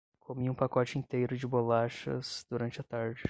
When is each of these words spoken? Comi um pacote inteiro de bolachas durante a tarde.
Comi 0.19 0.49
um 0.49 0.55
pacote 0.55 0.97
inteiro 0.97 1.37
de 1.37 1.45
bolachas 1.45 2.43
durante 2.49 2.81
a 2.81 2.83
tarde. 2.83 3.19